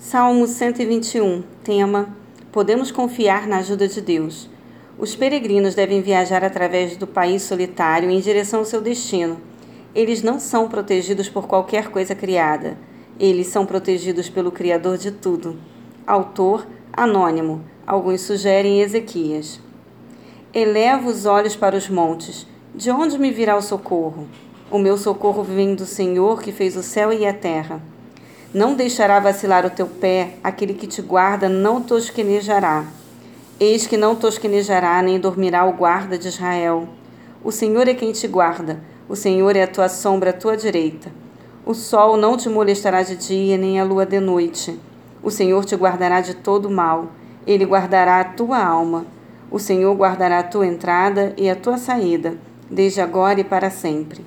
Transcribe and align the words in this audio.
Salmo 0.00 0.46
121, 0.46 1.42
tema: 1.64 2.08
Podemos 2.52 2.92
confiar 2.92 3.48
na 3.48 3.58
ajuda 3.58 3.88
de 3.88 4.00
Deus. 4.00 4.48
Os 4.96 5.16
peregrinos 5.16 5.74
devem 5.74 6.00
viajar 6.00 6.44
através 6.44 6.96
do 6.96 7.04
país 7.04 7.42
solitário 7.42 8.08
em 8.08 8.20
direção 8.20 8.60
ao 8.60 8.64
seu 8.64 8.80
destino. 8.80 9.40
Eles 9.92 10.22
não 10.22 10.38
são 10.38 10.68
protegidos 10.68 11.28
por 11.28 11.48
qualquer 11.48 11.88
coisa 11.88 12.14
criada. 12.14 12.78
Eles 13.18 13.48
são 13.48 13.66
protegidos 13.66 14.30
pelo 14.30 14.52
Criador 14.52 14.98
de 14.98 15.10
tudo. 15.10 15.58
Autor 16.06 16.64
anônimo. 16.92 17.64
Alguns 17.84 18.20
sugerem 18.20 18.80
Ezequias. 18.80 19.58
Elevo 20.54 21.08
os 21.08 21.26
olhos 21.26 21.56
para 21.56 21.76
os 21.76 21.88
montes. 21.88 22.46
De 22.72 22.92
onde 22.92 23.18
me 23.18 23.32
virá 23.32 23.56
o 23.56 23.62
socorro? 23.62 24.28
O 24.70 24.78
meu 24.78 24.96
socorro 24.96 25.42
vem 25.42 25.74
do 25.74 25.84
Senhor 25.84 26.40
que 26.40 26.52
fez 26.52 26.76
o 26.76 26.84
céu 26.84 27.12
e 27.12 27.26
a 27.26 27.34
terra. 27.34 27.82
Não 28.54 28.74
deixará 28.74 29.20
vacilar 29.20 29.66
o 29.66 29.70
teu 29.70 29.86
pé, 29.86 30.36
aquele 30.42 30.72
que 30.72 30.86
te 30.86 31.02
guarda 31.02 31.50
não 31.50 31.82
tosquenejará. 31.82 32.86
Eis 33.60 33.86
que 33.86 33.98
não 33.98 34.16
tosquenejará, 34.16 35.02
nem 35.02 35.20
dormirá 35.20 35.66
o 35.66 35.74
guarda 35.74 36.16
de 36.16 36.28
Israel. 36.28 36.88
O 37.44 37.52
Senhor 37.52 37.86
é 37.86 37.92
quem 37.92 38.10
te 38.10 38.26
guarda, 38.26 38.80
o 39.06 39.14
Senhor 39.14 39.54
é 39.54 39.64
a 39.64 39.68
tua 39.68 39.90
sombra 39.90 40.30
à 40.30 40.32
tua 40.32 40.56
direita. 40.56 41.12
O 41.66 41.74
sol 41.74 42.16
não 42.16 42.38
te 42.38 42.48
molestará 42.48 43.02
de 43.02 43.16
dia, 43.16 43.58
nem 43.58 43.78
a 43.78 43.84
lua 43.84 44.06
de 44.06 44.18
noite. 44.18 44.80
O 45.22 45.30
Senhor 45.30 45.66
te 45.66 45.76
guardará 45.76 46.22
de 46.22 46.32
todo 46.32 46.70
mal, 46.70 47.08
ele 47.46 47.66
guardará 47.66 48.18
a 48.18 48.24
tua 48.24 48.64
alma. 48.64 49.04
O 49.50 49.58
Senhor 49.58 49.94
guardará 49.94 50.38
a 50.38 50.42
tua 50.42 50.66
entrada 50.66 51.34
e 51.36 51.50
a 51.50 51.54
tua 51.54 51.76
saída, 51.76 52.38
desde 52.70 53.02
agora 53.02 53.40
e 53.40 53.44
para 53.44 53.68
sempre. 53.68 54.24